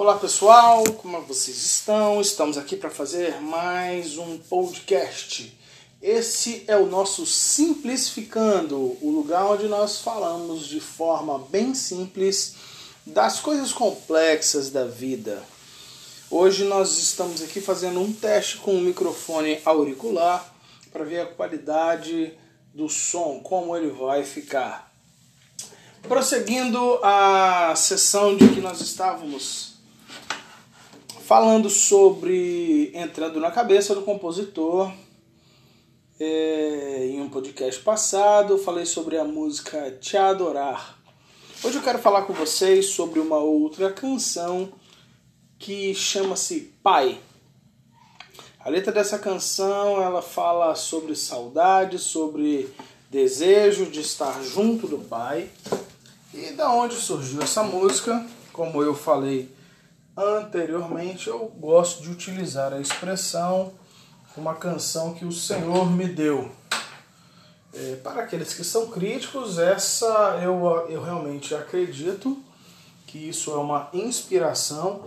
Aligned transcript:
Olá 0.00 0.16
pessoal, 0.16 0.82
como 0.94 1.20
vocês 1.20 1.58
estão? 1.58 2.22
Estamos 2.22 2.56
aqui 2.56 2.74
para 2.74 2.88
fazer 2.88 3.38
mais 3.38 4.16
um 4.16 4.38
podcast. 4.38 5.54
Esse 6.00 6.64
é 6.66 6.74
o 6.74 6.86
nosso 6.86 7.26
Simplificando, 7.26 8.96
o 9.02 9.10
lugar 9.10 9.44
onde 9.44 9.68
nós 9.68 10.00
falamos 10.00 10.66
de 10.66 10.80
forma 10.80 11.38
bem 11.50 11.74
simples 11.74 12.54
das 13.04 13.40
coisas 13.40 13.72
complexas 13.72 14.70
da 14.70 14.86
vida. 14.86 15.42
Hoje 16.30 16.64
nós 16.64 16.96
estamos 16.96 17.42
aqui 17.42 17.60
fazendo 17.60 18.00
um 18.00 18.10
teste 18.10 18.56
com 18.56 18.76
um 18.76 18.80
microfone 18.80 19.60
auricular 19.66 20.50
para 20.90 21.04
ver 21.04 21.20
a 21.20 21.26
qualidade 21.26 22.32
do 22.72 22.88
som, 22.88 23.40
como 23.40 23.76
ele 23.76 23.90
vai 23.90 24.24
ficar. 24.24 24.90
Prosseguindo 26.00 26.98
a 27.02 27.74
sessão 27.76 28.34
de 28.34 28.48
que 28.48 28.62
nós 28.62 28.80
estávamos 28.80 29.69
falando 31.30 31.70
sobre 31.70 32.90
entrando 32.92 33.38
na 33.38 33.52
cabeça 33.52 33.94
do 33.94 34.02
compositor. 34.02 34.92
É, 36.18 37.06
em 37.06 37.20
um 37.20 37.28
podcast 37.28 37.80
passado, 37.82 38.58
falei 38.58 38.84
sobre 38.84 39.16
a 39.16 39.22
música 39.22 39.92
Te 40.00 40.16
Adorar. 40.16 40.98
Hoje 41.62 41.76
eu 41.76 41.82
quero 41.82 42.00
falar 42.00 42.22
com 42.22 42.32
vocês 42.32 42.86
sobre 42.86 43.20
uma 43.20 43.38
outra 43.38 43.92
canção 43.92 44.72
que 45.56 45.94
chama-se 45.94 46.72
Pai. 46.82 47.20
A 48.58 48.68
letra 48.68 48.90
dessa 48.90 49.16
canção 49.16 50.02
ela 50.02 50.22
fala 50.22 50.74
sobre 50.74 51.14
saudade, 51.14 52.00
sobre 52.00 52.68
desejo 53.08 53.86
de 53.86 54.00
estar 54.00 54.42
junto 54.42 54.88
do 54.88 54.98
Pai. 54.98 55.48
E 56.34 56.50
da 56.54 56.72
onde 56.72 56.96
surgiu 56.96 57.40
essa 57.40 57.62
música? 57.62 58.26
Como 58.52 58.82
eu 58.82 58.96
falei 58.96 59.59
anteriormente, 60.20 61.28
eu 61.28 61.46
gosto 61.58 62.02
de 62.02 62.10
utilizar 62.10 62.72
a 62.72 62.80
expressão 62.80 63.72
uma 64.36 64.54
canção 64.54 65.14
que 65.14 65.24
o 65.24 65.32
Senhor 65.32 65.90
me 65.90 66.06
deu. 66.06 66.50
É, 67.72 67.96
para 68.02 68.22
aqueles 68.22 68.54
que 68.54 68.64
são 68.64 68.88
críticos, 68.88 69.58
essa 69.58 70.40
eu, 70.42 70.86
eu 70.88 71.02
realmente 71.02 71.54
acredito 71.54 72.42
que 73.06 73.18
isso 73.28 73.50
é 73.50 73.56
uma 73.56 73.88
inspiração 73.92 75.02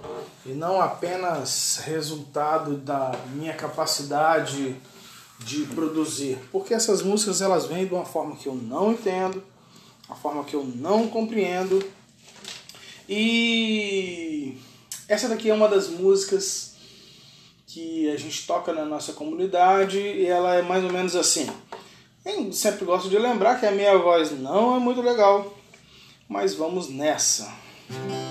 e 0.46 0.50
não 0.50 0.82
apenas 0.82 1.82
resultado 1.84 2.78
da 2.78 3.12
minha 3.34 3.54
capacidade 3.54 4.76
de 5.40 5.66
produzir, 5.68 6.38
porque 6.52 6.74
essas 6.74 7.02
músicas 7.02 7.42
elas 7.42 7.66
vêm 7.66 7.86
de 7.86 7.94
uma 7.94 8.06
forma 8.06 8.36
que 8.36 8.48
eu 8.48 8.56
não 8.56 8.92
entendo, 8.92 9.44
uma 10.08 10.16
forma 10.16 10.44
que 10.44 10.56
eu 10.56 10.64
não 10.64 11.08
compreendo. 11.08 11.84
E 13.08 14.58
essa 15.08 15.28
daqui 15.28 15.50
é 15.50 15.54
uma 15.54 15.68
das 15.68 15.90
músicas 15.90 16.74
que 17.68 18.10
a 18.10 18.18
gente 18.18 18.46
toca 18.46 18.72
na 18.72 18.86
nossa 18.86 19.14
comunidade 19.14 20.00
e 20.00 20.26
ela 20.26 20.56
é 20.56 20.62
mais 20.62 20.84
ou 20.84 20.92
menos 20.92 21.16
assim. 21.16 21.48
Eu 22.26 22.52
sempre 22.54 22.86
gosto 22.86 23.10
de 23.10 23.18
lembrar 23.18 23.60
que 23.60 23.66
a 23.66 23.72
minha 23.72 23.98
voz 23.98 24.32
não 24.32 24.76
é 24.76 24.80
muito 24.80 25.02
legal, 25.02 25.58
mas 26.28 26.54
vamos 26.54 26.88
nessa. 26.88 27.52
Pai, 27.88 28.23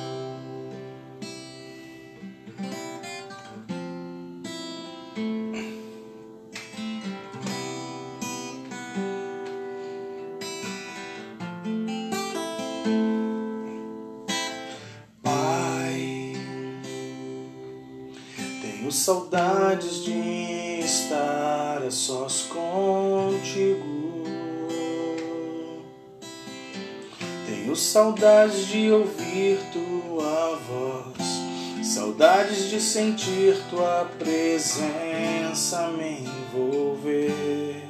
Tenho 27.73 27.81
saudades 27.81 28.67
de 28.67 28.91
ouvir 28.91 29.59
tua 29.73 30.61
voz, 30.69 31.87
saudades 31.87 32.69
de 32.69 32.79
sentir 32.79 33.57
tua 33.71 34.11
presença 34.19 35.89
me 35.97 36.19
envolver. 36.21 37.83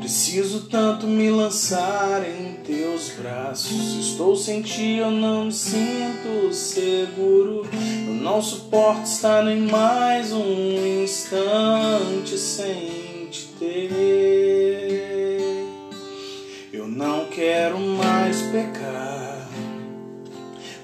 Preciso 0.00 0.62
tanto 0.62 1.06
me 1.06 1.30
lançar 1.30 2.28
em 2.28 2.54
teus 2.64 3.10
braços. 3.10 3.94
Estou 3.94 4.34
sem 4.34 4.62
ti, 4.62 4.96
eu 4.96 5.12
não 5.12 5.44
me 5.44 5.52
sinto 5.52 6.52
seguro. 6.52 7.64
Eu 7.72 8.14
não 8.14 8.42
suporto 8.42 9.04
estar 9.04 9.44
nem 9.44 9.60
mais 9.60 10.32
um 10.32 11.04
instante 11.04 12.36
sem 12.36 13.28
te 13.30 13.46
ter. 13.60 14.69
Quero 17.40 17.78
mais 17.78 18.42
pecar, 18.42 19.48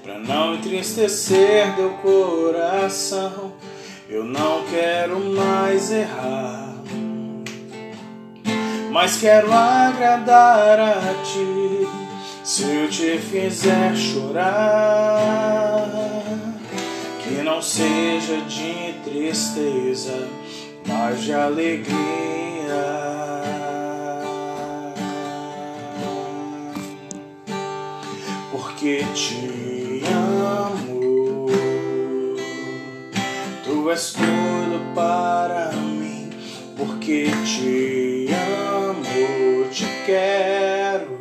para 0.01 0.17
não 0.17 0.55
entristecer 0.55 1.75
teu 1.75 1.91
coração. 2.01 3.53
Eu 4.09 4.23
não 4.23 4.63
quero 4.65 5.19
mais 5.19 5.91
errar 5.91 6.67
mas 8.97 9.17
quero 9.17 9.53
agradar 9.53 10.79
a 10.79 11.13
ti. 11.23 11.87
Se 12.43 12.63
eu 12.63 12.89
te 12.89 13.19
fizer 13.19 13.95
chorar, 13.95 15.87
que 17.21 17.43
não 17.43 17.61
seja 17.61 18.37
de 18.47 18.93
tristeza, 19.03 20.27
mas 20.87 21.21
de 21.21 21.31
alegria. 21.31 23.16
Porque 28.87 29.03
te 29.13 30.01
amo, 30.13 31.45
tu 33.65 33.91
és 33.91 34.13
tudo 34.13 34.79
para 34.95 35.73
mim. 35.73 36.29
Porque 36.77 37.25
te 37.43 38.29
amo, 38.31 39.69
te 39.73 39.85
quero, 40.05 41.19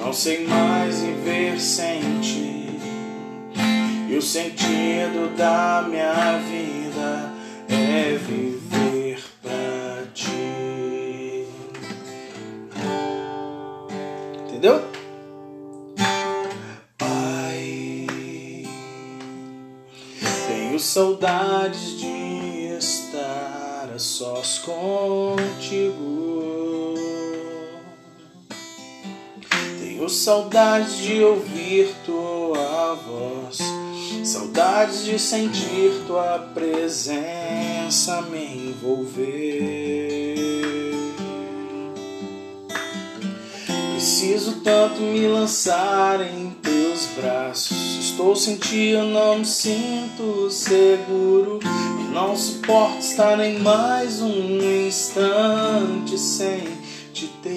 não 0.00 0.12
sei 0.12 0.48
mais 0.48 1.00
viver 1.00 1.60
sem 1.60 2.00
ti. 2.20 2.76
E 4.08 4.16
o 4.16 4.20
sentido 4.20 5.32
da 5.36 5.86
minha 5.88 6.38
vida 6.38 6.85
saudades 20.96 21.98
de 21.98 22.78
estar 22.78 23.90
a 23.94 23.98
sós 23.98 24.60
contigo. 24.60 25.34
Tenho 29.78 30.08
saudades 30.08 30.96
de 30.96 31.22
ouvir 31.22 31.94
tua 32.06 32.94
voz, 32.94 33.58
saudades 34.24 35.04
de 35.04 35.18
sentir 35.18 35.92
tua 36.06 36.38
presença 36.54 38.22
me 38.30 38.70
envolver. 38.70 40.36
Preciso 43.92 44.62
tanto 44.64 45.02
me 45.02 45.28
lançar 45.28 46.22
em 46.22 46.52
teus 46.62 47.04
braços. 47.18 47.95
Estou 48.16 48.34
sem 48.34 48.56
ti, 48.56 48.88
eu 48.92 49.04
não 49.04 49.40
me 49.40 49.44
sinto 49.44 50.50
seguro. 50.50 51.60
E 51.62 52.14
não 52.14 52.34
suporto 52.34 53.00
estar 53.00 53.36
nem 53.36 53.58
mais 53.58 54.22
um 54.22 54.86
instante 54.86 56.16
sem 56.16 56.66
te 57.12 57.26
ter. 57.42 57.52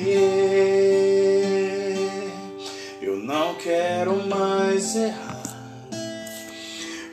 Eu 3.02 3.16
não 3.16 3.56
quero 3.56 4.28
mais 4.28 4.98
errar. 4.98 5.44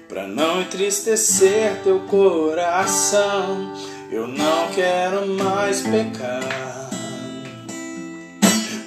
Pra 0.09 0.27
não 0.27 0.63
entristecer 0.63 1.83
teu 1.85 2.01
coração, 2.01 3.73
eu 4.11 4.27
não 4.27 4.73
quero 4.75 5.25
mais 5.29 5.83
pecar 5.83 6.77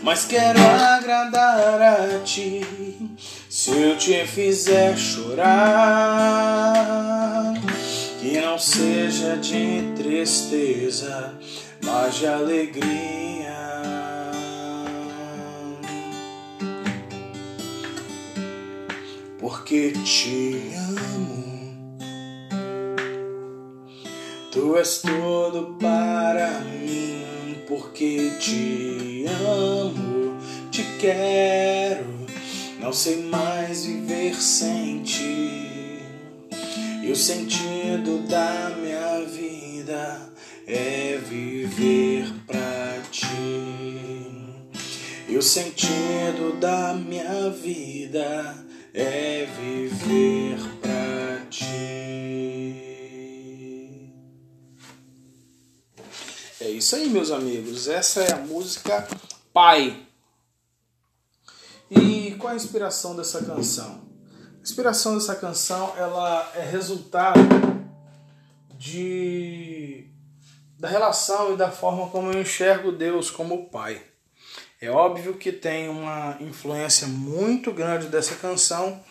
mas 0.09 0.25
quero 0.25 0.59
agradar 0.59 1.79
a 1.79 2.19
ti. 2.23 2.65
Se 3.69 3.77
eu 3.81 3.95
te 3.95 4.25
fizer 4.25 4.97
chorar, 4.97 5.43
que 8.19 8.41
não 8.41 8.57
seja 8.57 9.37
de 9.37 9.93
tristeza, 9.95 11.37
mas 11.83 12.15
de 12.15 12.25
alegria. 12.25 13.19
porque 19.39 19.93
te 20.03 20.73
amo. 20.75 21.49
Tu 24.51 24.77
és 24.77 25.01
tudo 25.01 25.77
para 25.79 26.59
mim, 26.61 27.55
porque 27.67 28.31
te 28.39 29.25
amo, 29.27 30.37
te 30.71 30.83
quero. 30.99 32.18
Não 32.89 32.93
sei 32.95 33.21
mais 33.21 33.85
viver 33.85 34.33
sem 34.41 35.03
ti. 35.03 36.01
E 37.03 37.11
o 37.11 37.15
sentido 37.15 38.27
da 38.27 38.71
minha 38.81 39.25
vida 39.25 40.33
é 40.65 41.15
viver 41.17 42.33
pra 42.47 42.99
ti. 43.11 43.27
E 45.27 45.37
o 45.37 45.41
sentido 45.43 46.59
da 46.59 46.95
minha 46.95 47.51
vida 47.51 48.57
é 48.91 49.45
viver 49.45 50.57
pra 50.81 51.45
ti. 51.47 51.61
É 56.59 56.69
isso 56.71 56.95
aí, 56.95 57.07
meus 57.07 57.29
amigos. 57.29 57.87
Essa 57.87 58.21
é 58.21 58.33
a 58.33 58.37
música 58.37 59.07
Pai. 59.53 60.08
E 61.89 62.35
qual 62.39 62.53
a 62.53 62.55
inspiração 62.55 63.15
dessa 63.15 63.43
canção? 63.43 64.07
A 64.57 64.61
inspiração 64.61 65.15
dessa 65.15 65.35
canção 65.35 65.93
ela 65.97 66.51
é 66.55 66.61
resultado 66.61 67.39
de 68.77 70.07
da 70.77 70.87
relação 70.87 71.53
e 71.53 71.57
da 71.57 71.69
forma 71.69 72.09
como 72.09 72.31
eu 72.31 72.41
enxergo 72.41 72.91
Deus 72.91 73.29
como 73.29 73.69
Pai. 73.69 74.01
É 74.81 74.89
óbvio 74.89 75.33
que 75.33 75.51
tem 75.51 75.89
uma 75.89 76.37
influência 76.39 77.05
muito 77.05 77.73
grande 77.73 78.07
dessa 78.07 78.35
canção 78.35 79.03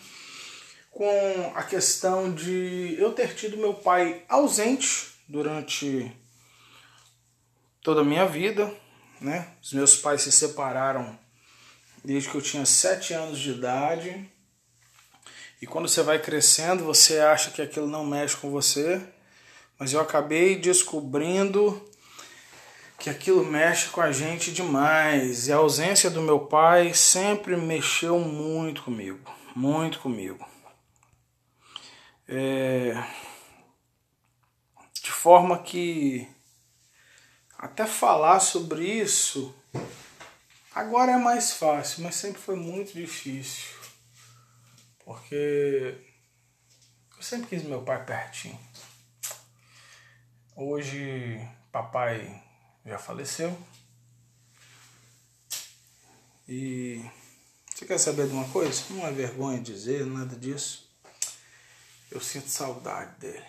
com 0.91 1.53
a 1.55 1.63
questão 1.63 2.33
de 2.33 2.97
eu 2.99 3.13
ter 3.13 3.35
tido 3.35 3.59
meu 3.59 3.75
pai 3.75 4.25
ausente 4.29 5.13
durante 5.29 6.11
toda 7.83 8.01
a 8.01 8.05
minha 8.05 8.27
vida, 8.27 8.75
né? 9.21 9.53
Os 9.63 9.75
meus 9.75 9.95
pais 9.95 10.23
se 10.23 10.33
separaram 10.33 11.19
desde 12.05 12.29
que 12.29 12.35
eu 12.35 12.43
tinha 12.43 12.65
sete 12.65 13.13
anos 13.13 13.39
de 13.39 13.51
idade. 13.51 14.31
E 15.61 15.67
quando 15.67 15.89
você 15.89 16.03
vai 16.03 16.19
crescendo, 16.19 16.85
você 16.85 17.19
acha 17.19 17.51
que 17.51 17.61
aquilo 17.61 17.87
não 17.87 18.07
mexe 18.07 18.37
com 18.37 18.51
você, 18.51 19.03
mas 19.79 19.93
eu 19.93 20.01
acabei 20.01 20.57
descobrindo 20.57 21.85
que 22.99 23.09
aquilo 23.09 23.45
mexe 23.45 23.89
com 23.89 24.01
a 24.01 24.11
gente 24.13 24.53
demais. 24.53 25.49
E 25.49 25.53
a 25.53 25.57
ausência 25.57 26.11
do 26.11 26.23
meu 26.23 26.41
pai 26.41 26.95
sempre 26.95 27.57
mexeu 27.57 28.19
muito 28.19 28.83
comigo, 28.83 29.21
muito 29.55 30.01
comigo. 30.01 30.45
É... 32.29 32.93
De 35.03 35.11
forma 35.11 35.59
que 35.59 36.29
até 37.59 37.87
falar 37.87 38.39
sobre 38.41 38.85
isso 38.85 39.55
agora 40.79 41.13
é 41.13 41.17
mais 41.17 41.53
fácil, 41.53 42.05
mas 42.05 42.15
sempre 42.15 42.41
foi 42.41 42.55
muito 42.55 42.93
difícil. 42.93 43.77
Porque 45.05 45.99
eu 47.17 47.23
sempre 47.23 47.49
quis 47.49 47.65
meu 47.65 47.83
pai 47.83 48.05
pertinho. 48.05 48.59
Hoje, 50.55 51.41
papai 51.73 52.43
já 52.85 52.99
faleceu. 52.99 53.57
E 56.47 57.05
você 57.75 57.85
quer 57.85 57.99
saber 57.99 58.29
de 58.29 58.33
uma 58.33 58.49
coisa? 58.49 58.83
Não 58.91 59.07
é 59.07 59.11
vergonha 59.11 59.61
dizer 59.61 60.07
nada 60.07 60.37
disso. 60.37 60.89
Eu 62.11 62.21
sinto 62.21 62.49
saudade 62.49 63.19
dele. 63.19 63.47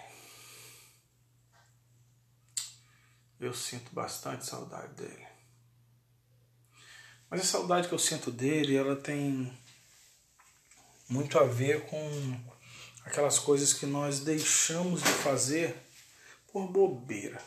Eu 3.39 3.53
sinto 3.53 3.93
bastante 3.93 4.45
saudade 4.45 4.93
dele. 4.95 5.28
Mas 7.29 7.41
a 7.41 7.43
saudade 7.43 7.87
que 7.87 7.93
eu 7.93 7.99
sinto 7.99 8.31
dele, 8.31 8.75
ela 8.75 8.95
tem 8.95 9.55
muito 11.07 11.37
a 11.37 11.43
ver 11.43 11.85
com 11.85 12.39
aquelas 13.05 13.37
coisas 13.37 13.73
que 13.73 13.85
nós 13.85 14.19
deixamos 14.19 15.01
de 15.03 15.09
fazer 15.09 15.75
por 16.51 16.67
bobeira. 16.67 17.41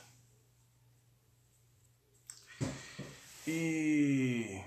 E 3.47 4.61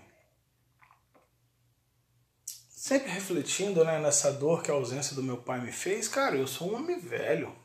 sempre 2.70 3.10
refletindo 3.10 3.86
né, 3.86 4.00
nessa 4.00 4.32
dor 4.34 4.62
que 4.62 4.70
a 4.70 4.74
ausência 4.74 5.16
do 5.16 5.24
meu 5.24 5.38
pai 5.38 5.62
me 5.62 5.72
fez, 5.72 6.08
cara, 6.08 6.36
eu 6.36 6.46
sou 6.46 6.72
um 6.72 6.76
homem 6.76 7.00
velho. 7.00 7.56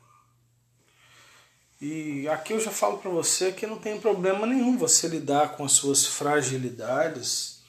E 1.81 2.29
aqui 2.29 2.53
eu 2.53 2.59
já 2.59 2.69
falo 2.69 2.99
para 2.99 3.09
você 3.09 3.51
que 3.51 3.65
não 3.65 3.79
tem 3.79 3.99
problema 3.99 4.45
nenhum 4.45 4.77
você 4.77 5.07
lidar 5.07 5.57
com 5.57 5.65
as 5.65 5.71
suas 5.71 6.05
fragilidades, 6.05 7.59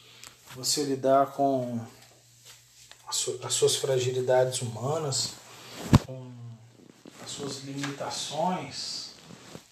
você 0.55 0.83
lidar 0.83 1.33
com 1.33 1.81
as 3.09 3.55
suas 3.55 3.77
fragilidades 3.77 4.61
humanas, 4.61 5.33
com 6.05 6.31
as 7.25 7.31
suas 7.31 7.65
limitações 7.65 9.13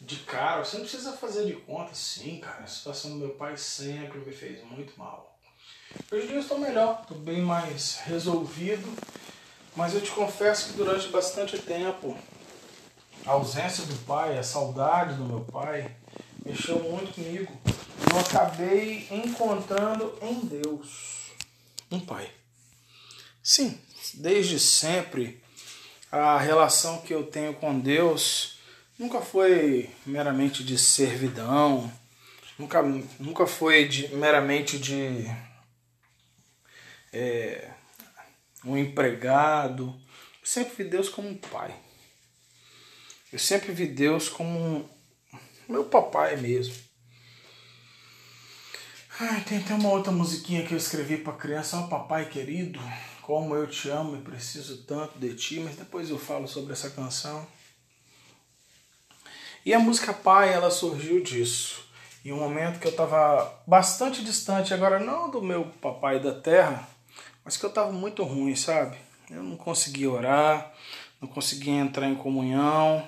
de 0.01 0.17
cara, 0.17 0.65
você 0.65 0.79
não 0.79 0.85
precisa 0.85 1.13
fazer 1.13 1.45
de 1.45 1.53
conta, 1.53 1.95
sim, 1.95 2.41
cara. 2.41 2.65
A 2.65 2.67
situação 2.67 3.11
do 3.11 3.17
meu 3.17 3.31
pai 3.31 3.59
sempre 3.59 4.21
me 4.21 4.33
fez 4.33 4.65
muito 4.65 4.99
mal. 4.99 5.39
Hoje 6.11 6.25
em 6.25 6.27
dia 6.29 6.37
eu 6.37 6.41
estou 6.41 6.59
melhor, 6.59 7.01
estou 7.03 7.19
bem 7.19 7.43
mais 7.43 7.99
resolvido, 8.05 8.91
mas 9.77 9.95
eu 9.95 10.01
te 10.01 10.11
confesso 10.13 10.69
que 10.69 10.79
durante 10.79 11.09
bastante 11.09 11.59
tempo 11.59 12.17
a 13.27 13.33
ausência 13.33 13.85
do 13.85 13.95
pai, 14.07 14.39
a 14.39 14.43
saudade 14.43 15.15
do 15.15 15.25
meu 15.25 15.41
pai, 15.41 15.95
mexeu 16.45 16.79
muito 16.83 17.15
comigo. 17.15 17.53
Eu 18.11 18.19
acabei 18.19 19.07
encontrando 19.11 20.19
em 20.23 20.41
Deus 20.41 21.33
um 21.91 22.01
pai. 22.01 22.31
Sim, 23.43 23.79
desde 24.15 24.59
sempre 24.59 25.43
a 26.11 26.39
relação 26.39 27.01
que 27.03 27.15
eu 27.15 27.25
tenho 27.25 27.55
com 27.55 27.79
Deus 27.79 28.59
nunca 28.99 29.21
foi 29.21 29.91
meramente 30.05 30.65
de 30.65 30.77
servidão, 30.77 31.91
nunca, 32.59 32.83
nunca 33.19 33.47
foi 33.47 33.87
de, 33.87 34.09
meramente 34.15 34.79
de 34.79 35.27
é, 37.13 37.71
um 38.65 38.77
empregado. 38.77 39.95
Sempre 40.43 40.85
vi 40.85 40.91
Deus 40.91 41.09
como 41.09 41.29
um 41.29 41.37
pai. 41.37 41.75
Eu 43.33 43.39
sempre 43.39 43.73
vi 43.73 43.87
Deus 43.87 44.29
como 44.29 44.89
meu 45.69 45.85
papai 45.85 46.37
mesmo. 46.37 46.75
Ai, 49.21 49.43
tem 49.43 49.59
até 49.59 49.75
uma 49.75 49.91
outra 49.91 50.11
musiquinha 50.11 50.67
que 50.67 50.73
eu 50.73 50.79
escrevi 50.79 51.19
para 51.19 51.35
criança, 51.35 51.79
ó 51.79 51.87
papai 51.87 52.29
querido, 52.29 52.81
como 53.23 53.55
eu 53.55 53.69
te 53.69 53.89
amo 53.89 54.17
e 54.17 54.21
preciso 54.21 54.85
tanto 54.85 55.19
de 55.19 55.35
ti, 55.35 55.61
mas 55.61 55.77
depois 55.77 56.11
eu 56.11 56.19
falo 56.19 56.49
sobre 56.49 56.73
essa 56.73 56.91
canção. 56.91 57.47
E 59.65 59.75
a 59.75 59.79
música 59.79 60.13
Pai, 60.13 60.53
ela 60.53 60.71
surgiu 60.71 61.23
disso. 61.23 61.85
Em 62.25 62.33
um 62.33 62.39
momento 62.39 62.81
que 62.81 62.87
eu 62.87 62.91
estava 62.91 63.63
bastante 63.67 64.25
distante, 64.25 64.75
agora 64.75 64.99
não 64.99 65.31
do 65.31 65.43
meu 65.43 65.67
papai 65.81 66.19
da 66.19 66.35
terra, 66.35 66.89
mas 67.45 67.57
que 67.57 67.65
eu 67.65 67.69
estava 67.69 67.93
muito 67.93 68.25
ruim, 68.25 68.57
sabe? 68.57 68.97
Eu 69.31 69.43
não 69.43 69.57
conseguia 69.57 70.11
orar, 70.11 70.73
não 71.21 71.29
conseguia 71.29 71.75
entrar 71.75 72.09
em 72.09 72.15
comunhão. 72.15 73.07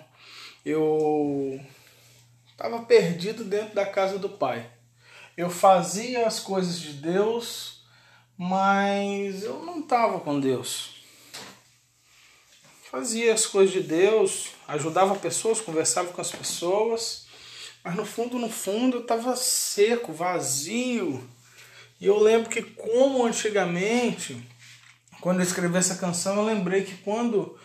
Eu 0.65 1.61
estava 2.51 2.83
perdido 2.83 3.45
dentro 3.45 3.75
da 3.75 3.87
casa 3.87 4.19
do 4.19 4.29
pai. 4.29 4.71
Eu 5.37 5.51
fazia 5.51 6.27
as 6.27 6.39
coisas 6.41 6.79
de 6.79 6.93
Deus, 6.93 7.85
mas 8.37 9.43
eu 9.43 9.65
não 9.65 9.81
estava 9.81 10.21
com 10.21 10.39
Deus 10.39 11.03
fazia 12.93 13.33
as 13.33 13.47
coisas 13.47 13.73
de 13.73 13.81
Deus, 13.81 14.49
ajudava 14.69 15.15
pessoas, 15.15 15.63
conversava 15.63 16.13
com 16.13 16.21
as 16.21 16.31
pessoas, 16.31 17.25
mas 17.83 17.97
no 17.97 18.05
fundo, 18.05 18.39
no 18.39 18.51
fundo, 18.51 18.99
eu 18.99 19.01
estava 19.01 19.35
seco, 19.35 20.13
vazio. 20.13 21.27
E 21.99 22.05
eu 22.05 22.21
lembro 22.21 22.51
que, 22.51 22.61
como 22.61 23.25
antigamente, 23.25 24.47
quando 25.23 25.41
eu 25.41 25.47
escrevi 25.47 25.79
essa 25.79 25.95
canção, 25.95 26.37
eu 26.37 26.45
lembrei 26.45 26.83
que 26.85 26.95
quando, 26.99 27.59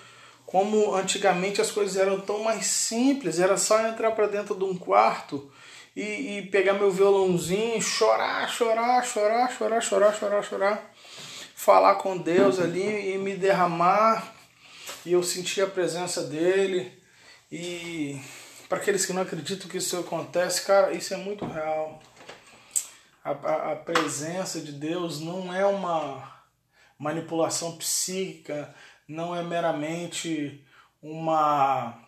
como 0.48 0.96
antigamente 0.96 1.60
as 1.60 1.70
coisas 1.70 1.98
eram 1.98 2.22
tão 2.22 2.42
mais 2.42 2.68
simples, 2.68 3.38
era 3.38 3.58
só 3.58 3.86
entrar 3.86 4.12
para 4.12 4.28
dentro 4.28 4.56
de 4.56 4.64
um 4.64 4.78
quarto 4.78 5.52
e, 5.94 6.38
e 6.38 6.42
pegar 6.44 6.72
meu 6.72 6.90
violãozinho, 6.90 7.82
chorar, 7.82 8.50
chorar, 8.50 9.06
chorar, 9.06 9.52
chorar, 9.52 9.82
chorar, 9.82 10.16
chorar, 10.16 10.44
chorar, 10.44 10.94
falar 11.54 11.96
com 11.96 12.18
Deus 12.18 12.62
ali 12.62 13.14
e 13.14 13.18
me 13.18 13.36
derramar 13.36 14.34
e 15.06 15.12
eu 15.12 15.22
senti 15.22 15.62
a 15.62 15.68
presença 15.68 16.24
dele. 16.24 16.98
E 17.52 18.18
para 18.70 18.78
aqueles 18.78 19.06
que 19.06 19.12
não 19.12 19.24
acreditam 19.24 19.68
que 19.68 19.78
isso 19.78 19.98
acontece, 20.00 20.62
cara, 20.62 20.94
isso 20.94 21.14
é 21.14 21.18
muito 21.18 21.46
real. 21.46 22.02
A, 23.22 23.32
a, 23.32 23.72
a 23.74 23.76
presença 23.76 24.62
de 24.62 24.72
Deus 24.72 25.20
não 25.20 25.54
é 25.54 25.66
uma 25.66 26.38
manipulação 26.98 27.78
psíquica, 27.78 28.74
não 29.08 29.36
é 29.36 29.42
meramente 29.44 30.64
uma 31.02 32.04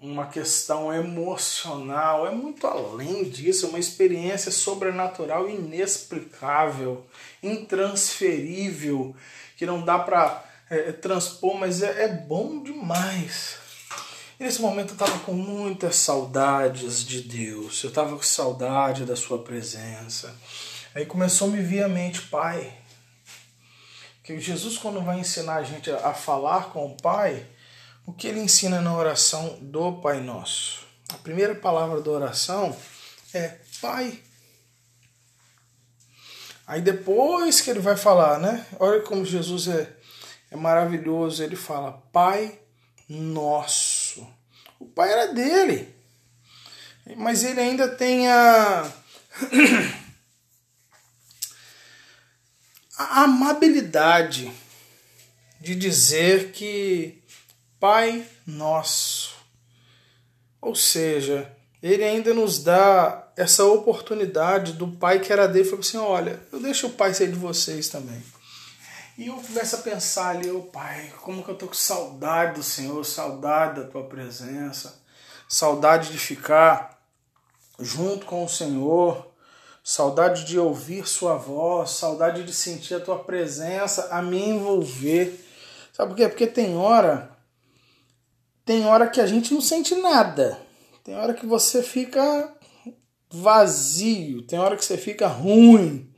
uma 0.00 0.26
questão 0.26 0.94
emocional, 0.94 2.26
é 2.26 2.30
muito 2.30 2.64
além 2.64 3.24
disso, 3.24 3.66
é 3.66 3.68
uma 3.68 3.78
experiência 3.78 4.52
sobrenatural 4.52 5.48
inexplicável, 5.48 7.04
intransferível, 7.42 9.16
que 9.56 9.66
não 9.66 9.82
dá 9.82 9.98
para 9.98 10.44
é, 10.70 10.92
transpor, 10.92 11.56
mas 11.56 11.82
é, 11.82 12.04
é 12.04 12.08
bom 12.08 12.62
demais. 12.62 13.58
Nesse 14.38 14.60
momento 14.60 14.90
eu 14.90 14.94
estava 14.94 15.18
com 15.20 15.32
muitas 15.32 15.96
saudades 15.96 17.04
de 17.04 17.22
Deus, 17.22 17.82
eu 17.82 17.88
estava 17.88 18.14
com 18.14 18.22
saudade 18.22 19.04
da 19.04 19.16
Sua 19.16 19.42
presença. 19.42 20.34
Aí 20.94 21.04
começou 21.04 21.48
a 21.48 21.50
me 21.50 21.62
vir 21.62 21.82
à 21.82 21.88
mente, 21.88 22.22
Pai, 22.22 22.72
que 24.26 24.40
Jesus, 24.40 24.76
quando 24.76 25.00
vai 25.00 25.20
ensinar 25.20 25.58
a 25.58 25.62
gente 25.62 25.88
a 25.88 26.12
falar 26.12 26.70
com 26.72 26.84
o 26.84 26.96
Pai, 26.96 27.46
o 28.04 28.12
que 28.12 28.26
ele 28.26 28.40
ensina 28.40 28.80
na 28.80 28.92
oração 28.92 29.56
do 29.62 30.00
Pai 30.00 30.20
Nosso? 30.20 30.84
A 31.10 31.18
primeira 31.18 31.54
palavra 31.54 32.00
da 32.00 32.10
oração 32.10 32.76
é 33.32 33.56
Pai. 33.80 34.18
Aí 36.66 36.80
depois 36.80 37.60
que 37.60 37.70
ele 37.70 37.78
vai 37.78 37.96
falar, 37.96 38.40
né? 38.40 38.66
Olha 38.80 39.00
como 39.00 39.24
Jesus 39.24 39.68
é, 39.68 39.94
é 40.50 40.56
maravilhoso. 40.56 41.44
Ele 41.44 41.54
fala 41.54 42.02
Pai 42.12 42.58
Nosso. 43.08 44.26
O 44.80 44.86
Pai 44.86 45.12
era 45.12 45.32
dele. 45.32 45.94
Mas 47.16 47.44
ele 47.44 47.60
ainda 47.60 47.86
tem 47.86 48.28
a, 48.28 48.92
a 52.96 53.24
amabilidade 53.24 54.52
de 55.60 55.74
dizer 55.74 56.52
que 56.52 57.22
Pai 57.78 58.26
Nosso. 58.46 59.34
Ou 60.60 60.74
seja, 60.74 61.54
ele 61.82 62.02
ainda 62.02 62.32
nos 62.32 62.62
dá 62.62 63.28
essa 63.36 63.64
oportunidade 63.64 64.72
do 64.72 64.88
pai 64.88 65.20
que 65.20 65.32
era 65.32 65.46
dele, 65.46 65.64
falou 65.64 65.80
assim: 65.80 65.98
olha, 65.98 66.40
eu 66.50 66.60
deixo 66.60 66.86
o 66.86 66.92
pai 66.92 67.12
ser 67.12 67.30
de 67.30 67.38
vocês 67.38 67.88
também. 67.88 68.22
E 69.18 69.28
eu 69.28 69.34
começo 69.34 69.76
a 69.76 69.78
pensar 69.78 70.36
ali, 70.36 70.50
ô 70.50 70.58
oh, 70.58 70.62
pai, 70.62 71.12
como 71.22 71.42
que 71.42 71.50
eu 71.50 71.54
tô 71.54 71.68
com 71.68 71.74
saudade 71.74 72.54
do 72.56 72.62
Senhor, 72.62 73.04
saudade 73.04 73.80
da 73.80 73.88
tua 73.88 74.04
presença, 74.04 75.02
saudade 75.48 76.12
de 76.12 76.18
ficar 76.18 77.00
junto 77.78 78.26
com 78.26 78.44
o 78.44 78.48
Senhor, 78.48 79.26
saudade 79.88 80.44
de 80.44 80.58
ouvir 80.58 81.06
sua 81.06 81.36
voz, 81.36 81.90
saudade 81.90 82.42
de 82.42 82.52
sentir 82.52 82.94
a 82.94 83.00
tua 83.00 83.20
presença, 83.20 84.08
a 84.10 84.20
me 84.20 84.42
envolver. 84.42 85.40
Sabe 85.92 86.10
por 86.10 86.16
quê? 86.16 86.28
Porque 86.28 86.48
tem 86.48 86.76
hora 86.76 87.36
tem 88.64 88.84
hora 88.84 89.08
que 89.08 89.20
a 89.20 89.26
gente 89.28 89.54
não 89.54 89.60
sente 89.60 89.94
nada. 89.94 90.60
Tem 91.04 91.14
hora 91.14 91.32
que 91.32 91.46
você 91.46 91.84
fica 91.84 92.52
vazio, 93.30 94.42
tem 94.42 94.58
hora 94.58 94.76
que 94.76 94.84
você 94.84 94.98
fica 94.98 95.28
ruim, 95.28 96.12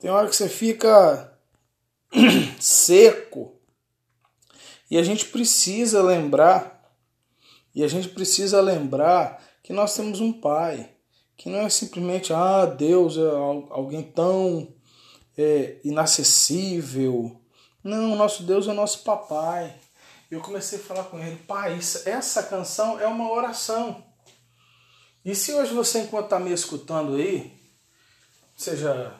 tem 0.00 0.10
hora 0.10 0.28
que 0.28 0.34
você 0.34 0.48
fica 0.48 1.32
seco. 2.58 3.56
E 4.90 4.98
a 4.98 5.02
gente 5.04 5.26
precisa 5.26 6.02
lembrar, 6.02 6.92
e 7.72 7.84
a 7.84 7.88
gente 7.88 8.08
precisa 8.08 8.60
lembrar 8.60 9.40
que 9.62 9.72
nós 9.72 9.94
temos 9.94 10.20
um 10.20 10.32
pai, 10.32 10.93
que 11.36 11.48
não 11.48 11.60
é 11.60 11.68
simplesmente, 11.68 12.32
ah, 12.32 12.66
Deus 12.66 13.16
é 13.16 13.30
alguém 13.70 14.02
tão 14.02 14.68
é, 15.36 15.76
inacessível. 15.84 17.40
Não, 17.82 18.16
nosso 18.16 18.42
Deus 18.44 18.68
é 18.68 18.72
nosso 18.72 19.02
papai 19.04 19.74
eu 20.34 20.40
comecei 20.40 20.78
a 20.78 20.82
falar 20.82 21.04
com 21.04 21.18
ele, 21.18 21.36
pai, 21.36 21.78
essa 22.06 22.42
canção 22.42 22.98
é 22.98 23.06
uma 23.06 23.30
oração. 23.30 24.04
E 25.24 25.34
se 25.34 25.52
hoje 25.54 25.72
você, 25.72 26.00
enquanto 26.00 26.24
está 26.24 26.38
me 26.38 26.52
escutando 26.52 27.14
aí, 27.14 27.56
seja 28.56 29.14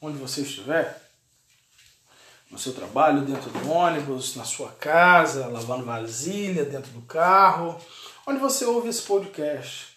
onde 0.00 0.18
você 0.18 0.42
estiver, 0.42 1.00
no 2.50 2.58
seu 2.58 2.74
trabalho, 2.74 3.24
dentro 3.24 3.50
do 3.50 3.70
ônibus, 3.70 4.36
na 4.36 4.44
sua 4.44 4.70
casa, 4.72 5.46
lavando 5.46 5.86
vasilha, 5.86 6.66
dentro 6.66 6.92
do 6.92 7.00
carro, 7.02 7.80
onde 8.26 8.38
você 8.38 8.66
ouve 8.66 8.88
esse 8.88 9.02
podcast, 9.02 9.91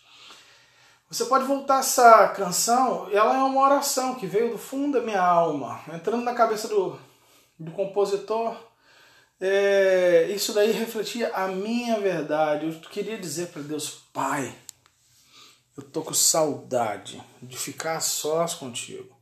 você 1.15 1.25
pode 1.25 1.45
voltar 1.45 1.79
essa 1.79 2.27
canção, 2.29 3.07
ela 3.11 3.35
é 3.35 3.43
uma 3.43 3.61
oração 3.61 4.15
que 4.15 4.27
veio 4.27 4.51
do 4.51 4.57
fundo 4.57 4.99
da 4.99 5.05
minha 5.05 5.21
alma, 5.21 5.81
entrando 5.93 6.23
na 6.23 6.33
cabeça 6.33 6.67
do, 6.67 6.99
do 7.57 7.71
compositor 7.71 8.55
é, 9.39 10.27
isso 10.33 10.53
daí 10.53 10.71
refletia 10.71 11.29
a 11.33 11.47
minha 11.47 11.99
verdade. 11.99 12.67
Eu 12.67 12.89
queria 12.89 13.17
dizer 13.17 13.47
para 13.47 13.61
Deus, 13.61 14.01
Pai, 14.13 14.55
eu 15.77 15.83
tô 15.83 16.01
com 16.01 16.13
saudade 16.13 17.21
de 17.41 17.57
ficar 17.57 17.99
sós 17.99 18.53
contigo. 18.53 19.13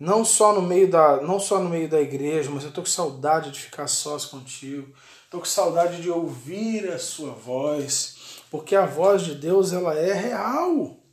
Não 0.00 0.24
só 0.24 0.52
no 0.52 0.62
meio 0.62 0.90
da, 0.90 1.20
não 1.20 1.38
só 1.38 1.60
no 1.60 1.68
meio 1.68 1.88
da 1.88 2.00
igreja, 2.00 2.50
mas 2.50 2.64
eu 2.64 2.72
tô 2.72 2.80
com 2.80 2.86
saudade 2.86 3.50
de 3.50 3.60
ficar 3.60 3.86
sós 3.86 4.24
contigo. 4.24 4.94
Tô 5.30 5.38
com 5.38 5.44
saudade 5.44 6.00
de 6.00 6.10
ouvir 6.10 6.90
a 6.90 6.98
sua 6.98 7.32
voz, 7.32 8.40
porque 8.50 8.74
a 8.74 8.86
voz 8.86 9.22
de 9.22 9.34
Deus 9.34 9.72
ela 9.72 9.94
é 9.94 10.12
real. 10.12 11.03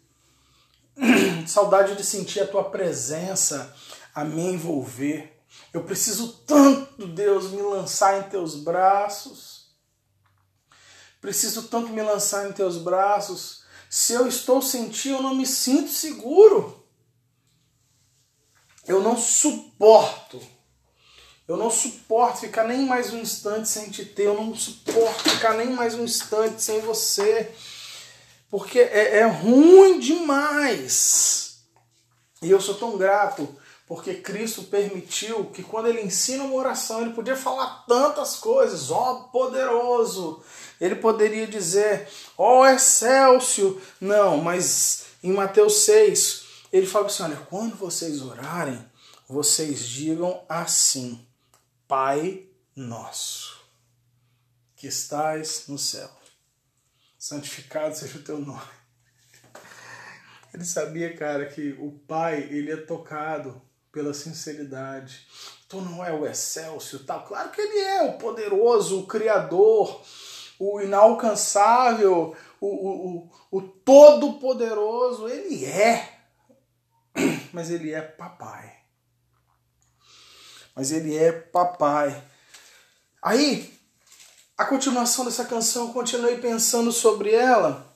saudade 1.48 1.95
de 1.95 2.03
sentir 2.03 2.41
a 2.41 2.48
tua 2.48 2.63
presença 2.65 3.75
a 4.13 4.24
me 4.24 4.41
envolver. 4.41 5.41
Eu 5.74 5.83
preciso 5.83 6.33
tanto, 6.45 7.07
Deus, 7.07 7.51
me 7.51 7.62
lançar 7.62 8.19
em 8.19 8.29
teus 8.29 8.55
braços. 8.55 9.71
Preciso 11.19 11.63
tanto 11.63 11.89
me 11.89 12.01
lançar 12.01 12.50
em 12.50 12.53
teus 12.53 12.77
braços. 12.77 13.63
Se 13.89 14.13
eu 14.13 14.27
estou 14.27 14.62
sem 14.62 14.89
ti, 14.89 15.10
eu 15.10 15.21
não 15.21 15.36
me 15.36 15.45
sinto 15.45 15.89
seguro. 15.89 16.83
Eu 18.88 19.01
não 19.01 19.15
suporto. 19.15 20.41
Eu 21.48 21.57
não 21.57 21.69
suporto 21.69 22.39
ficar 22.39 22.63
nem 22.63 22.86
mais 22.86 23.13
um 23.13 23.19
instante 23.19 23.67
sem 23.67 23.89
te 23.89 24.05
ter. 24.05 24.27
Eu 24.27 24.33
não 24.33 24.55
suporto 24.55 25.29
ficar 25.29 25.53
nem 25.53 25.71
mais 25.71 25.93
um 25.93 26.03
instante 26.03 26.62
sem 26.62 26.79
você. 26.81 27.53
Porque 28.51 28.79
é, 28.79 29.20
é 29.20 29.25
ruim 29.25 30.00
demais. 30.00 31.63
E 32.41 32.51
eu 32.51 32.62
sou 32.62 32.75
tão 32.75 32.98
grato 32.98 33.58
porque 33.88 34.13
Cristo 34.13 34.63
permitiu 34.63 35.48
que 35.48 35.62
quando 35.62 35.88
ele 35.88 36.01
ensina 36.01 36.46
uma 36.46 36.55
oração, 36.55 37.01
ele 37.01 37.13
podia 37.13 37.36
falar 37.36 37.84
tantas 37.86 38.38
coisas, 38.38 38.89
ó 38.89 39.12
oh, 39.12 39.24
poderoso. 39.31 40.41
Ele 40.79 40.96
poderia 40.96 41.46
dizer, 41.46 42.08
ó 42.38 42.62
oh, 42.62 42.65
excelso. 42.65 43.81
Não, 44.00 44.38
mas 44.38 45.08
em 45.22 45.34
Mateus 45.34 45.81
6, 45.81 46.43
ele 46.72 46.88
fala 46.88 47.08
assim: 47.08 47.24
olha, 47.24 47.36
quando 47.50 47.75
vocês 47.75 48.22
orarem, 48.22 48.81
vocês 49.27 49.86
digam 49.86 50.41
assim: 50.48 51.20
Pai 51.86 52.46
nosso, 52.74 53.60
que 54.77 54.88
estás 54.88 55.65
no 55.67 55.77
céu, 55.77 56.10
santificado 57.21 57.95
seja 57.95 58.17
o 58.17 58.23
teu 58.23 58.39
nome. 58.39 58.81
Ele 60.51 60.65
sabia, 60.65 61.15
cara, 61.15 61.45
que 61.45 61.73
o 61.73 61.91
Pai, 61.91 62.47
ele 62.49 62.71
é 62.71 62.77
tocado 62.77 63.61
pela 63.91 64.11
sinceridade. 64.11 65.27
Tu 65.69 65.79
não 65.79 66.03
é 66.03 66.11
o 66.11 66.25
excelso 66.25 67.05
tal. 67.05 67.23
Claro 67.23 67.51
que 67.51 67.61
ele 67.61 67.77
é 67.77 68.01
o 68.01 68.17
poderoso, 68.17 69.01
o 69.01 69.05
criador, 69.05 70.03
o 70.57 70.81
inalcançável, 70.81 72.35
o, 72.59 72.67
o, 72.67 73.29
o, 73.51 73.57
o 73.59 73.61
todo-poderoso. 73.61 75.29
Ele 75.29 75.63
é. 75.63 76.17
Mas 77.53 77.69
ele 77.69 77.93
é 77.93 78.01
papai. 78.01 78.77
Mas 80.75 80.91
ele 80.91 81.15
é 81.15 81.31
papai. 81.31 82.23
Aí, 83.21 83.79
a 84.58 84.65
continuação 84.65 85.25
dessa 85.25 85.46
canção, 85.46 85.93
continuei 85.93 86.38
pensando 86.38 86.91
sobre 86.91 87.34
ela 87.34 87.91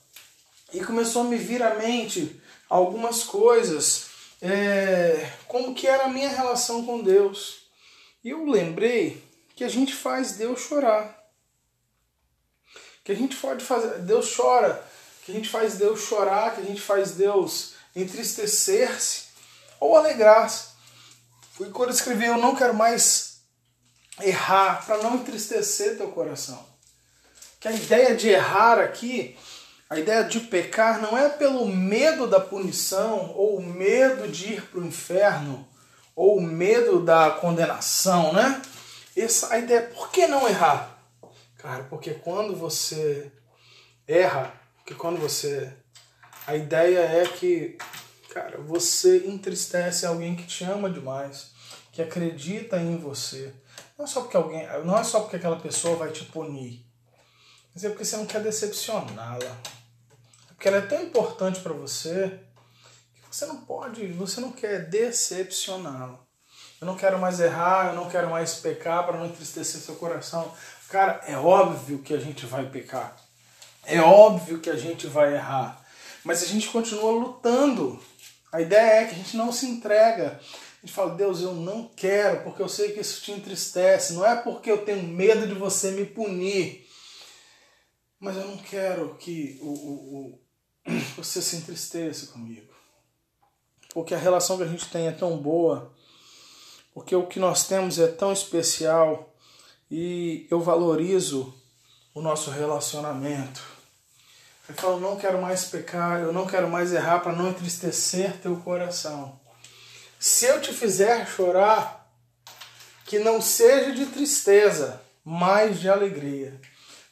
e 0.73 0.83
começou 0.83 1.21
a 1.21 1.25
me 1.25 1.37
vir 1.37 1.61
à 1.61 1.75
mente 1.75 2.41
algumas 2.69 3.23
coisas 3.23 4.07
é, 4.41 5.31
como 5.47 5.73
que 5.73 5.87
era 5.87 6.05
a 6.05 6.09
minha 6.09 6.29
relação 6.29 6.85
com 6.85 7.01
Deus. 7.01 7.65
E 8.23 8.29
eu 8.29 8.45
lembrei 8.45 9.23
que 9.55 9.63
a 9.63 9.69
gente 9.69 9.93
faz 9.93 10.33
Deus 10.33 10.61
chorar. 10.61 11.23
Que 13.03 13.11
a 13.11 13.15
gente 13.15 13.35
pode 13.35 13.63
fazer. 13.63 13.99
Deus 13.99 14.35
chora. 14.35 14.83
Que 15.23 15.31
a 15.31 15.35
gente 15.35 15.49
faz 15.49 15.75
Deus 15.75 16.01
chorar, 16.01 16.53
que 16.53 16.61
a 16.61 16.63
gente 16.63 16.81
faz 16.81 17.11
Deus 17.11 17.73
entristecer-se 17.95 19.25
ou 19.79 19.97
alegrar-se. 19.97 20.69
Foi 21.53 21.69
quando 21.69 21.89
eu 21.89 21.95
escrevi: 21.95 22.25
Eu 22.25 22.37
não 22.37 22.55
quero 22.55 22.73
mais 22.73 23.24
errar, 24.21 24.85
para 24.85 24.97
não 24.99 25.15
entristecer 25.15 25.97
teu 25.97 26.09
coração. 26.09 26.65
Que 27.59 27.67
a 27.67 27.71
ideia 27.71 28.15
de 28.15 28.29
errar 28.29 28.79
aqui 28.79 29.37
a 29.87 29.99
ideia 29.99 30.23
de 30.23 30.39
pecar 30.39 30.99
não 30.99 31.15
é 31.15 31.29
pelo 31.29 31.67
medo 31.67 32.25
da 32.25 32.39
punição 32.39 33.31
ou 33.35 33.61
medo 33.61 34.27
de 34.27 34.53
ir 34.53 34.61
para 34.63 34.79
o 34.79 34.85
inferno 34.85 35.67
ou 36.15 36.41
medo 36.41 36.99
da 36.99 37.29
condenação, 37.29 38.33
né? 38.33 38.61
Essa 39.15 39.53
a 39.53 39.59
ideia, 39.59 39.83
por 39.83 40.09
que 40.09 40.25
não 40.25 40.47
errar? 40.47 40.97
Cara, 41.57 41.83
porque 41.83 42.15
quando 42.15 42.55
você 42.55 43.31
erra, 44.07 44.51
que 44.85 44.95
quando 44.95 45.19
você 45.19 45.71
a 46.47 46.55
ideia 46.55 46.99
é 46.99 47.27
que, 47.27 47.77
cara, 48.29 48.57
você 48.57 49.27
entristece 49.27 50.05
alguém 50.05 50.35
que 50.35 50.47
te 50.47 50.63
ama 50.63 50.89
demais, 50.89 51.51
que 51.95 52.01
acredita 52.01 52.77
em 52.77 52.97
você. 52.97 53.53
Não 53.97 54.03
é 54.03 54.07
só 54.07 54.19
porque 54.19 54.35
alguém, 54.35 54.67
não 54.83 54.99
é 54.99 55.03
só 55.05 55.21
porque 55.21 55.37
aquela 55.37 55.55
pessoa 55.55 55.95
vai 55.95 56.11
te 56.11 56.25
punir, 56.25 56.85
mas 57.73 57.85
é 57.85 57.89
porque 57.89 58.03
você 58.03 58.17
não 58.17 58.25
quer 58.25 58.43
decepcioná-la. 58.43 59.57
É 60.49 60.53
porque 60.53 60.67
ela 60.67 60.77
é 60.77 60.81
tão 60.81 61.01
importante 61.01 61.61
para 61.61 61.71
você 61.71 62.37
que 63.13 63.33
você 63.33 63.45
não 63.45 63.61
pode, 63.61 64.05
você 64.07 64.41
não 64.41 64.51
quer 64.51 64.89
decepcioná-la. 64.89 66.19
Eu 66.81 66.85
não 66.85 66.97
quero 66.97 67.17
mais 67.17 67.39
errar, 67.39 67.87
eu 67.87 67.95
não 67.95 68.09
quero 68.09 68.29
mais 68.29 68.55
pecar 68.55 69.05
para 69.05 69.17
não 69.17 69.27
entristecer 69.27 69.79
seu 69.79 69.95
coração. 69.95 70.53
Cara, 70.89 71.21
é 71.25 71.37
óbvio 71.37 71.99
que 71.99 72.13
a 72.13 72.19
gente 72.19 72.45
vai 72.45 72.69
pecar. 72.69 73.15
É 73.85 74.01
óbvio 74.01 74.59
que 74.59 74.69
a 74.69 74.75
gente 74.75 75.07
vai 75.07 75.33
errar. 75.33 75.81
Mas 76.25 76.43
a 76.43 76.45
gente 76.45 76.67
continua 76.67 77.11
lutando. 77.11 78.03
A 78.51 78.59
ideia 78.59 79.01
é 79.01 79.05
que 79.05 79.15
a 79.15 79.17
gente 79.17 79.37
não 79.37 79.53
se 79.53 79.65
entrega. 79.65 80.41
Gente 80.85 80.93
fala, 80.93 81.15
Deus, 81.15 81.41
eu 81.41 81.55
não 81.55 81.87
quero, 81.87 82.43
porque 82.43 82.61
eu 82.61 82.69
sei 82.69 82.91
que 82.91 82.99
isso 82.99 83.19
te 83.23 83.31
entristece. 83.31 84.13
Não 84.13 84.23
é 84.23 84.35
porque 84.35 84.69
eu 84.69 84.85
tenho 84.85 85.01
medo 85.01 85.47
de 85.47 85.55
você 85.55 85.89
me 85.89 86.05
punir. 86.05 86.87
Mas 88.19 88.37
eu 88.37 88.45
não 88.45 88.57
quero 88.57 89.15
que 89.15 89.57
o, 89.63 89.67
o, 89.67 89.93
o 90.35 90.41
você 91.17 91.41
se 91.41 91.55
entristeça 91.55 92.27
comigo. 92.27 92.71
Porque 93.95 94.13
a 94.13 94.19
relação 94.19 94.57
que 94.57 94.63
a 94.63 94.67
gente 94.67 94.87
tem 94.89 95.07
é 95.07 95.11
tão 95.11 95.35
boa. 95.37 95.91
Porque 96.93 97.15
o 97.15 97.25
que 97.25 97.39
nós 97.39 97.67
temos 97.67 97.97
é 97.97 98.05
tão 98.05 98.31
especial. 98.31 99.35
E 99.89 100.45
eu 100.51 100.61
valorizo 100.61 101.51
o 102.13 102.21
nosso 102.21 102.51
relacionamento. 102.51 103.63
Ele 104.69 104.77
fala: 104.77 104.99
não 104.99 105.17
quero 105.17 105.41
mais 105.41 105.65
pecar, 105.65 106.21
eu 106.21 106.31
não 106.31 106.45
quero 106.45 106.69
mais 106.69 106.93
errar 106.93 107.21
para 107.21 107.33
não 107.33 107.49
entristecer 107.49 108.39
teu 108.39 108.55
coração. 108.57 109.43
Se 110.27 110.47
eu 110.47 110.59
te 110.59 110.73
fizer 110.73 111.27
chorar, 111.27 112.11
que 113.05 113.19
não 113.19 113.39
seja 113.39 113.91
de 113.91 114.07
tristeza, 114.07 114.99
mas 115.23 115.79
de 115.79 115.87
alegria. 115.87 116.59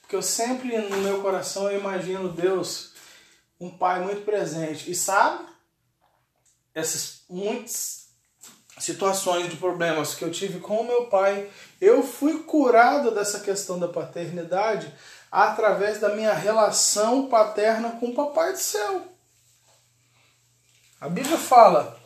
Porque 0.02 0.16
eu 0.16 0.22
sempre 0.24 0.76
no 0.80 0.98
meu 0.98 1.22
coração 1.22 1.70
eu 1.70 1.78
imagino 1.78 2.34
Deus, 2.34 2.94
um 3.60 3.70
pai 3.70 4.02
muito 4.02 4.26
presente. 4.26 4.90
E 4.90 4.96
sabe, 4.96 5.46
essas 6.74 7.22
muitas 7.30 8.08
situações 8.80 9.48
de 9.48 9.58
problemas 9.58 10.16
que 10.16 10.26
eu 10.26 10.32
tive 10.32 10.60
com 10.60 10.78
o 10.78 10.88
meu 10.88 11.06
pai, 11.06 11.52
eu 11.80 12.02
fui 12.02 12.40
curado 12.40 13.12
dessa 13.12 13.42
questão 13.42 13.78
da 13.78 13.88
paternidade 13.88 14.92
através 15.32 16.00
da 16.00 16.16
minha 16.16 16.34
relação 16.34 17.28
paterna 17.28 17.92
com 17.92 18.08
o 18.08 18.16
Papai 18.16 18.54
do 18.54 18.60
Céu. 18.60 19.04
A 21.00 21.08
Bíblia 21.08 21.38
fala: 21.38 22.02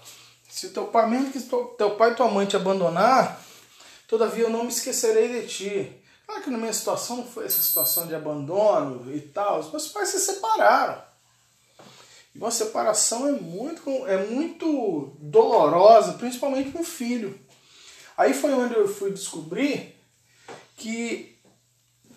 se 0.57 0.69
teu 0.69 0.85
pai, 0.85 1.07
mesmo 1.07 1.31
que 1.31 1.39
teu 1.77 1.95
pai 1.95 2.11
e 2.11 2.15
tua 2.15 2.31
mãe 2.31 2.47
te 2.47 2.55
abandonar, 2.55 3.39
todavia 4.07 4.45
eu 4.45 4.49
não 4.49 4.63
me 4.63 4.69
esquecerei 4.69 5.41
de 5.41 5.47
ti. 5.47 6.01
Claro 6.25 6.41
que 6.41 6.49
na 6.49 6.57
minha 6.57 6.73
situação 6.73 7.17
não 7.17 7.27
foi 7.27 7.45
essa 7.45 7.61
situação 7.61 8.07
de 8.07 8.15
abandono 8.15 9.15
e 9.15 9.21
tal, 9.21 9.59
os 9.59 9.69
meus 9.69 9.87
pais 9.89 10.09
se 10.09 10.19
separaram. 10.19 10.99
E 12.33 12.39
uma 12.39 12.49
separação 12.49 13.27
é 13.27 13.33
muito, 13.33 13.87
é 14.07 14.25
muito 14.25 15.15
dolorosa, 15.19 16.13
principalmente 16.13 16.71
com 16.71 16.79
o 16.79 16.83
filho. 16.83 17.39
Aí 18.17 18.33
foi 18.33 18.51
onde 18.51 18.73
eu 18.73 18.87
fui 18.87 19.11
descobrir 19.11 19.95
que 20.75 21.37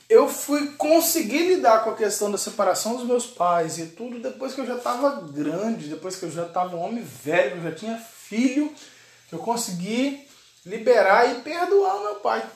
eu 0.08 0.30
fui 0.30 0.68
conseguir 0.78 1.46
lidar 1.46 1.84
com 1.84 1.90
a 1.90 1.94
questão 1.94 2.30
da 2.30 2.38
separação 2.38 2.96
dos 2.96 3.06
meus 3.06 3.26
pais 3.26 3.78
e 3.78 3.88
tudo 3.88 4.18
depois 4.18 4.54
que 4.54 4.62
eu 4.62 4.66
já 4.66 4.76
estava 4.76 5.20
grande, 5.30 5.90
depois 5.90 6.16
que 6.16 6.24
eu 6.24 6.30
já 6.30 6.46
estava 6.46 6.74
um 6.74 6.80
homem 6.80 7.04
velho, 7.04 7.58
eu 7.58 7.64
já 7.64 7.72
tinha 7.72 8.02
filho, 8.30 8.72
que 9.28 9.34
eu 9.34 9.40
consegui 9.40 10.24
liberar 10.64 11.28
e 11.28 11.42
perdoar 11.42 11.96
o 11.96 12.04
meu 12.04 12.14
pai. 12.16 12.48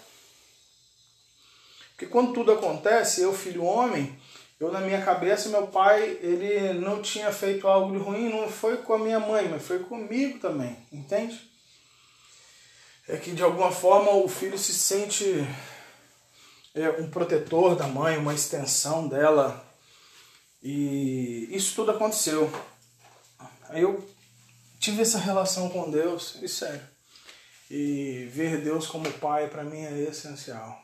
Porque 1.91 2.07
quando 2.07 2.33
tudo 2.33 2.53
acontece, 2.53 3.23
eu, 3.23 3.33
filho 3.35 3.65
homem, 3.65 4.17
eu 4.61 4.71
na 4.71 4.81
minha 4.81 5.03
cabeça, 5.05 5.49
meu 5.49 5.67
pai, 5.67 6.19
ele 6.23 6.75
não 6.75 7.03
tinha 7.03 7.33
feito 7.33 7.67
algo 7.67 7.93
de 7.93 7.99
ruim, 8.03 8.29
não 8.29 8.49
foi 8.49 8.77
com 8.79 8.95
a 8.95 8.99
minha 8.99 9.19
mãe, 9.19 9.49
mas 9.49 9.67
foi 9.67 9.81
comigo 9.81 10.39
também, 10.39 10.77
entende? 10.93 11.51
É 13.09 13.17
que 13.17 13.33
de 13.33 13.43
alguma 13.43 13.71
forma 13.71 14.13
o 14.13 14.29
filho 14.29 14.57
se 14.57 14.73
sente 14.73 15.45
é, 16.75 16.89
um 17.01 17.11
protetor 17.11 17.75
da 17.75 17.87
mãe, 17.87 18.17
uma 18.17 18.33
extensão 18.33 19.09
dela. 19.09 19.63
E 20.63 21.49
isso 21.51 21.75
tudo 21.75 21.91
aconteceu. 21.91 22.51
Aí 23.69 23.83
eu 23.83 24.14
tive 24.85 25.01
essa 25.01 25.19
relação 25.19 25.71
com 25.71 25.91
Deus, 25.91 26.37
e 26.43 26.49
sério. 26.49 26.87
E 27.71 28.29
ver 28.31 28.63
Deus 28.63 28.87
como 28.87 29.11
pai 29.15 29.49
para 29.49 29.65
mim 29.65 29.79
é 29.79 29.99
essencial. 30.01 30.79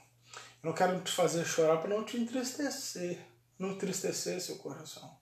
Eu 0.63 0.71
não 0.71 0.73
quero 0.73 0.99
te 1.03 1.13
fazer 1.13 1.45
chorar 1.45 1.77
para 1.77 1.91
não 1.91 2.03
te 2.03 2.17
entristecer, 2.17 3.19
não 3.59 3.73
entristecer 3.73 4.41
seu 4.41 4.57
coração. 4.57 5.21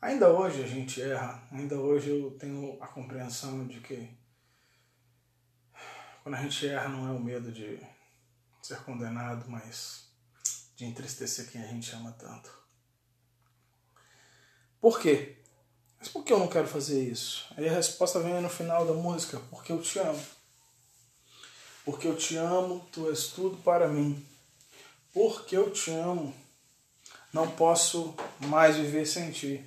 Ainda 0.00 0.32
hoje 0.32 0.64
a 0.64 0.66
gente 0.66 1.02
erra, 1.02 1.46
ainda 1.52 1.78
hoje 1.78 2.08
eu 2.08 2.30
tenho 2.38 2.82
a 2.82 2.86
compreensão 2.86 3.66
de 3.66 3.78
que 3.80 4.08
quando 6.22 6.36
a 6.36 6.42
gente 6.42 6.66
erra 6.66 6.88
não 6.88 7.06
é 7.06 7.10
o 7.10 7.22
medo 7.22 7.52
de 7.52 7.78
ser 8.62 8.78
condenado, 8.84 9.50
mas 9.50 10.10
de 10.74 10.86
entristecer 10.86 11.50
quem 11.50 11.62
a 11.62 11.66
gente 11.66 11.94
ama 11.94 12.12
tanto. 12.12 12.50
Por 14.80 14.98
quê? 14.98 15.35
Mas 16.06 16.12
por 16.12 16.22
que 16.22 16.32
eu 16.32 16.38
não 16.38 16.46
quero 16.46 16.68
fazer 16.68 17.02
isso? 17.02 17.44
Aí 17.56 17.68
a 17.68 17.72
resposta 17.72 18.20
vem 18.20 18.40
no 18.40 18.48
final 18.48 18.86
da 18.86 18.92
música: 18.92 19.40
porque 19.50 19.72
eu 19.72 19.82
te 19.82 19.98
amo. 19.98 20.22
Porque 21.84 22.06
eu 22.06 22.14
te 22.14 22.36
amo, 22.36 22.86
tu 22.92 23.10
és 23.10 23.26
tudo 23.26 23.56
para 23.56 23.88
mim. 23.88 24.24
Porque 25.12 25.56
eu 25.56 25.68
te 25.72 25.90
amo, 25.90 26.32
não 27.32 27.50
posso 27.50 28.14
mais 28.38 28.76
viver 28.76 29.04
sem 29.04 29.32
ti. 29.32 29.64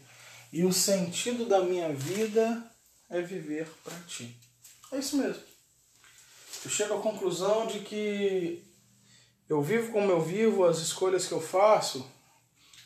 E 0.51 0.63
o 0.63 0.71
sentido 0.71 1.45
da 1.45 1.61
minha 1.61 1.91
vida 1.91 2.63
é 3.09 3.21
viver 3.21 3.69
para 3.83 3.99
ti. 4.07 4.33
É 4.93 4.97
isso 4.97 5.17
mesmo. 5.17 5.43
Eu 6.63 6.71
chego 6.71 6.93
à 6.93 7.01
conclusão 7.01 7.67
de 7.67 7.81
que 7.81 8.63
eu 9.49 9.61
vivo 9.61 9.91
como 9.91 10.09
eu 10.09 10.21
vivo, 10.21 10.63
as 10.63 10.77
escolhas 10.77 11.27
que 11.27 11.33
eu 11.33 11.41
faço, 11.41 12.09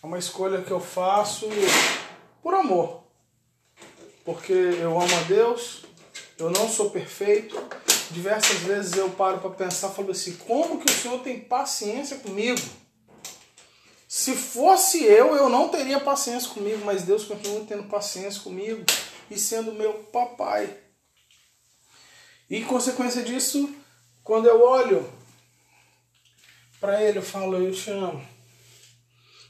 é 0.02 0.06
uma 0.08 0.18
escolha 0.18 0.64
que 0.64 0.72
eu 0.72 0.80
faço 0.80 1.48
por 2.42 2.56
amor. 2.56 3.03
Porque 4.24 4.54
eu 4.54 5.00
amo 5.00 5.16
a 5.16 5.24
Deus, 5.24 5.84
eu 6.38 6.50
não 6.50 6.70
sou 6.70 6.90
perfeito. 6.90 7.56
Diversas 8.12 8.60
vezes 8.60 8.94
eu 8.94 9.10
paro 9.10 9.40
para 9.40 9.50
pensar, 9.50 9.90
falo 9.90 10.12
assim, 10.12 10.36
como 10.36 10.80
que 10.80 10.92
o 10.92 10.96
Senhor 10.96 11.20
tem 11.20 11.40
paciência 11.40 12.18
comigo? 12.18 12.62
Se 14.08 14.36
fosse 14.36 15.04
eu, 15.04 15.36
eu 15.36 15.50
não 15.50 15.70
teria 15.70 16.00
paciência 16.00 16.50
comigo, 16.52 16.86
mas 16.86 17.04
Deus 17.04 17.26
continua 17.26 17.66
tendo 17.68 17.86
paciência 17.86 18.42
comigo 18.42 18.86
e 19.30 19.40
sendo 19.40 19.74
meu 19.74 19.94
papai. 20.12 20.78
E 22.50 22.62
consequência 22.64 23.24
disso, 23.24 23.74
quando 24.24 24.48
eu 24.48 24.62
olho 24.62 25.12
para 26.80 27.02
ele 27.02 27.18
eu 27.18 27.24
falo, 27.24 27.58
eu 27.58 27.74
te 27.74 27.90
amo. 27.90 28.24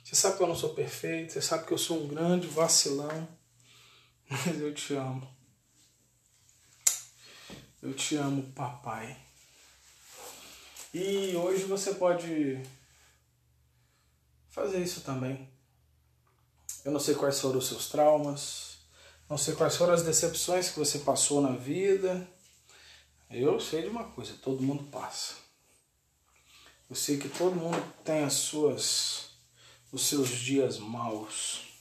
Você 0.04 0.16
sabe 0.16 0.38
que 0.38 0.44
eu 0.44 0.48
não 0.48 0.56
sou 0.56 0.70
perfeito, 0.70 1.34
você 1.34 1.42
sabe 1.42 1.66
que 1.66 1.74
eu 1.74 1.78
sou 1.78 2.02
um 2.02 2.08
grande 2.08 2.48
vacilão, 2.48 3.28
mas 4.30 4.60
eu 4.60 4.74
te 4.74 4.94
amo. 4.94 5.28
Eu 7.82 7.94
te 7.94 8.16
amo, 8.16 8.44
papai. 8.54 9.18
E 10.94 11.36
hoje 11.36 11.66
você 11.66 11.96
pode 11.96 12.62
fazer 14.50 14.82
isso 14.82 15.02
também. 15.02 15.50
Eu 16.86 16.92
não 16.92 17.00
sei 17.00 17.16
quais 17.16 17.40
foram 17.40 17.60
os 17.60 17.68
seus 17.68 17.90
traumas, 17.90 18.78
não 19.30 19.38
sei 19.38 19.56
quais 19.56 19.76
foram 19.76 19.94
as 19.94 20.04
decepções 20.04 20.70
que 20.70 20.80
você 20.80 21.00
passou 21.00 21.42
na 21.42 21.52
vida. 21.52 22.28
Eu 23.30 23.60
sei 23.60 23.82
de 23.82 23.88
uma 23.88 24.04
coisa, 24.04 24.34
todo 24.42 24.62
mundo 24.62 24.84
passa. 24.92 25.34
Eu 26.90 26.96
sei 26.96 27.18
que 27.18 27.28
todo 27.28 27.56
mundo 27.56 27.82
tem 28.04 28.24
as 28.24 28.34
suas 28.34 29.34
os 29.92 30.08
seus 30.08 30.30
dias 30.30 30.80
maus. 30.80 31.73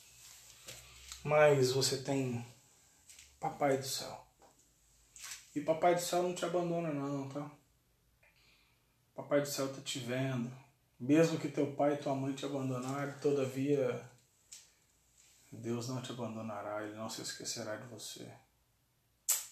Mas 1.25 1.73
você 1.73 1.99
tem 1.99 2.45
Papai 3.39 3.79
do 3.79 3.87
céu. 3.87 4.27
E 5.55 5.61
Papai 5.61 5.95
do 5.95 6.01
céu 6.01 6.23
não 6.23 6.35
te 6.35 6.45
abandona 6.45 6.93
não, 6.93 7.29
tá? 7.29 7.51
Papai 9.15 9.41
do 9.41 9.49
céu 9.49 9.73
tá 9.73 9.81
te 9.81 9.99
vendo. 9.99 10.51
Mesmo 10.99 11.39
que 11.39 11.49
teu 11.49 11.75
pai 11.75 11.95
e 11.95 11.97
tua 11.97 12.15
mãe 12.15 12.33
te 12.33 12.45
abandonarem, 12.45 13.19
todavia 13.19 14.09
Deus 15.51 15.89
não 15.89 16.01
te 16.01 16.13
abandonará, 16.13 16.83
Ele 16.85 16.95
não 16.95 17.11
se 17.11 17.21
esquecerá 17.21 17.77
de 17.77 17.87
você. 17.89 18.33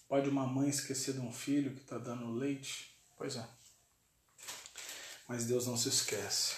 Pode 0.08 0.30
uma 0.30 0.46
mãe 0.46 0.68
esquecer 0.68 1.14
de 1.14 1.20
um 1.20 1.32
filho 1.32 1.74
que 1.74 1.82
está 1.82 1.98
dando 1.98 2.32
leite? 2.32 2.96
Pois 3.16 3.36
é. 3.36 3.46
Mas 5.28 5.44
Deus 5.46 5.66
não 5.66 5.76
se 5.76 5.88
esquece. 5.88 6.56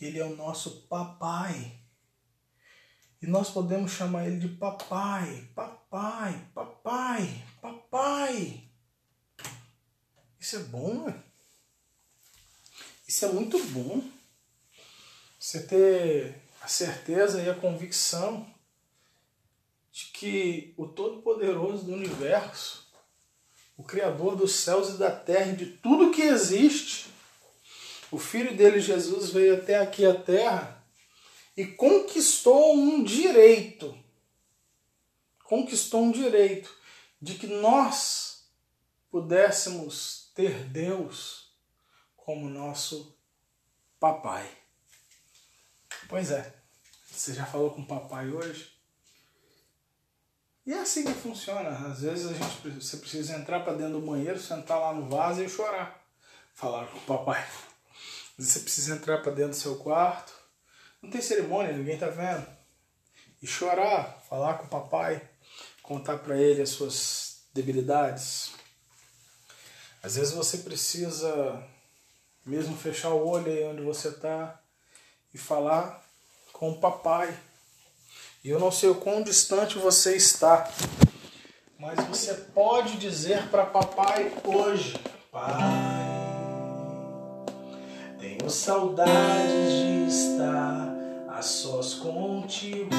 Ele 0.00 0.18
é 0.18 0.24
o 0.24 0.36
nosso 0.36 0.82
papai. 0.88 1.80
E 3.24 3.26
nós 3.26 3.50
podemos 3.50 3.90
chamar 3.90 4.26
ele 4.26 4.36
de 4.36 4.48
papai, 4.48 5.48
papai, 5.54 6.46
papai, 6.54 7.42
papai. 7.58 8.60
Isso 10.38 10.56
é 10.56 10.58
bom, 10.58 11.06
né? 11.06 11.22
Isso 13.08 13.24
é 13.24 13.32
muito 13.32 13.58
bom. 13.68 14.02
Você 15.40 15.62
ter 15.62 16.38
a 16.60 16.68
certeza 16.68 17.40
e 17.40 17.48
a 17.48 17.54
convicção 17.54 18.46
de 19.90 20.04
que 20.12 20.74
o 20.76 20.86
Todo-Poderoso 20.86 21.86
do 21.86 21.94
universo, 21.94 22.92
o 23.74 23.82
Criador 23.82 24.36
dos 24.36 24.54
céus 24.54 24.90
e 24.90 24.98
da 24.98 25.10
terra 25.10 25.52
e 25.52 25.56
de 25.56 25.66
tudo 25.78 26.10
que 26.10 26.20
existe, 26.20 27.06
o 28.10 28.18
Filho 28.18 28.54
dele, 28.54 28.80
Jesus, 28.80 29.30
veio 29.30 29.54
até 29.54 29.78
aqui 29.78 30.04
a 30.04 30.14
terra 30.14 30.83
e 31.56 31.66
conquistou 31.66 32.74
um 32.74 33.02
direito. 33.02 33.96
Conquistou 35.44 36.02
um 36.02 36.10
direito 36.10 36.74
de 37.20 37.34
que 37.34 37.46
nós 37.46 38.48
pudéssemos 39.10 40.30
ter 40.34 40.64
Deus 40.64 41.52
como 42.16 42.48
nosso 42.48 43.16
papai. 44.00 44.50
Pois 46.08 46.30
é, 46.30 46.54
você 47.10 47.32
já 47.32 47.46
falou 47.46 47.70
com 47.70 47.82
o 47.82 47.86
papai 47.86 48.28
hoje? 48.30 48.74
E 50.66 50.72
é 50.72 50.80
assim 50.80 51.04
que 51.04 51.12
funciona. 51.12 51.70
Às 51.88 52.00
vezes 52.00 52.26
a 52.26 52.32
gente, 52.32 52.70
você 52.70 52.96
precisa 52.96 53.36
entrar 53.36 53.60
para 53.60 53.74
dentro 53.74 54.00
do 54.00 54.06
banheiro, 54.06 54.40
sentar 54.40 54.80
lá 54.80 54.94
no 54.94 55.08
vaso 55.08 55.42
e 55.42 55.48
chorar. 55.48 56.02
Falar 56.54 56.86
com 56.86 56.98
o 56.98 57.02
papai. 57.02 57.46
Você 58.38 58.60
precisa 58.60 58.94
entrar 58.94 59.18
para 59.18 59.32
dentro 59.32 59.50
do 59.50 59.56
seu 59.56 59.76
quarto. 59.76 60.32
Não 61.04 61.10
tem 61.10 61.20
cerimônia, 61.20 61.70
ninguém 61.72 61.98
tá 61.98 62.08
vendo. 62.08 62.46
E 63.42 63.46
chorar, 63.46 64.22
falar 64.26 64.54
com 64.54 64.64
o 64.64 64.68
papai, 64.68 65.20
contar 65.82 66.16
para 66.16 66.34
ele 66.34 66.62
as 66.62 66.70
suas 66.70 67.42
debilidades. 67.52 68.52
Às 70.02 70.16
vezes 70.16 70.32
você 70.32 70.58
precisa 70.58 71.62
mesmo 72.44 72.74
fechar 72.74 73.10
o 73.10 73.28
olho 73.28 73.52
aí 73.52 73.64
onde 73.64 73.82
você 73.82 74.08
está 74.08 74.58
e 75.34 75.36
falar 75.36 76.02
com 76.54 76.70
o 76.70 76.80
papai 76.80 77.38
e 78.42 78.48
eu 78.48 78.58
não 78.58 78.72
sei 78.72 78.88
o 78.88 78.94
quão 78.94 79.22
distante 79.22 79.78
você 79.78 80.16
está, 80.16 80.70
mas 81.78 81.98
você 82.06 82.32
pode 82.34 82.96
dizer 82.96 83.48
para 83.48 83.66
papai 83.66 84.32
hoje: 84.42 84.98
Pai, 85.30 85.54
tenho 88.18 88.50
saudades 88.50 89.72
de 89.72 90.06
estar 90.08 90.83
a 91.36 91.42
sós 91.42 91.94
contigo. 91.94 92.90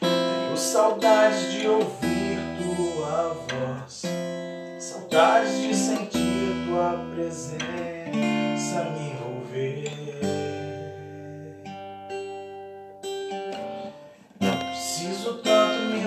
Tenho 0.00 0.56
saudades 0.56 1.52
de 1.52 1.66
ouvir 1.66 2.38
tua 2.58 3.36
voz, 3.48 4.02
saudades 4.78 5.60
de 5.60 5.74
sentir 5.74 6.66
tua 6.68 7.04
presença 7.14 8.84
me 8.90 9.10
envolver. 9.10 9.92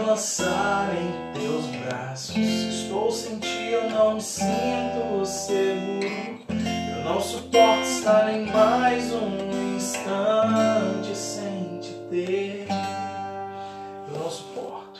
lançar 0.07 0.89
em 0.95 1.33
teus 1.33 1.65
braços. 1.65 2.37
Estou 2.37 3.11
sem 3.11 3.37
ti, 3.39 3.71
eu 3.71 3.89
não 3.89 4.13
me 4.13 4.21
sinto 4.21 5.25
seguro. 5.25 6.34
Não 7.05 7.21
suporto 7.21 7.83
estar 7.83 8.33
em 8.33 8.47
mais 8.47 9.13
um 9.13 9.75
instante 9.75 11.15
sem 11.15 11.79
te 11.79 11.93
ter. 12.09 12.65
Eu 14.11 14.19
não 14.19 14.31
suporto. 14.31 14.99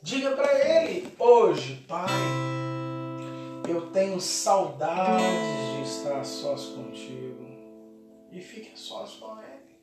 Diga 0.00 0.30
para 0.30 0.50
ele 0.66 1.14
hoje, 1.18 1.84
Pai. 1.86 2.08
Eu 3.68 3.90
tenho 3.90 4.18
saudades 4.18 5.76
de 5.76 5.82
estar 5.82 6.24
sós 6.24 6.64
contigo. 6.68 7.44
E 8.32 8.40
fique 8.40 8.72
sós 8.74 9.12
com 9.16 9.36
ele. 9.42 9.76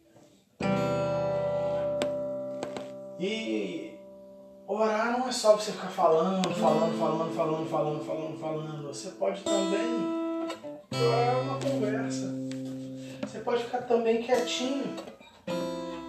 E 3.20 3.94
orar 4.68 5.20
não 5.20 5.28
é 5.28 5.32
só 5.32 5.56
você 5.56 5.72
ficar 5.72 5.90
falando, 5.90 6.50
falando, 6.56 6.98
falando, 6.98 7.36
falando, 7.36 7.70
falando, 7.70 8.04
falando, 8.04 8.40
falando. 8.40 8.88
Você 8.88 9.12
pode 9.12 9.44
também 9.44 10.19
orar 11.02 11.40
uma 11.42 11.60
conversa. 11.60 12.34
Você 13.26 13.40
pode 13.40 13.64
ficar 13.64 13.84
também 13.84 14.22
quietinho 14.22 14.96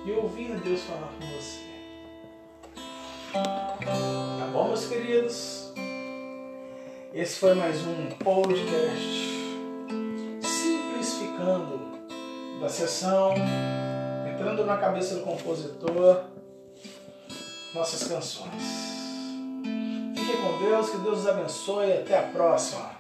e 0.05 0.13
ouvir 0.13 0.59
Deus 0.61 0.83
falar 0.83 1.13
com 1.19 1.27
você. 1.37 1.61
Tá 3.33 4.49
bom, 4.53 4.69
meus 4.69 4.87
queridos? 4.87 5.73
Esse 7.13 7.37
foi 7.39 7.55
mais 7.55 7.85
um 7.87 8.07
podcast 8.23 9.31
simplificando 10.41 11.81
da 12.61 12.69
sessão, 12.69 13.35
entrando 14.33 14.65
na 14.65 14.77
cabeça 14.77 15.17
do 15.17 15.23
compositor 15.23 16.25
nossas 17.75 18.09
canções. 18.09 18.81
Fique 20.17 20.37
com 20.37 20.59
Deus, 20.65 20.91
que 20.91 20.99
Deus 20.99 21.21
os 21.21 21.27
abençoe 21.27 21.93
até 21.93 22.19
a 22.19 22.23
próxima. 22.23 22.91